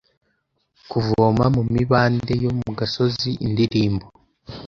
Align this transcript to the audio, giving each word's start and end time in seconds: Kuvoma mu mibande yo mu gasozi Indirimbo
Kuvoma 0.91 1.45
mu 1.55 1.61
mibande 1.73 2.33
yo 2.43 2.51
mu 2.59 2.69
gasozi 2.79 3.29
Indirimbo 3.45 4.05